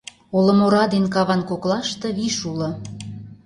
Олым 0.37 0.59
ора 0.65 0.85
ден 0.93 1.05
каван 1.13 1.41
коклаште 1.49 2.07
виш 2.17 2.37
уло. 2.51 2.69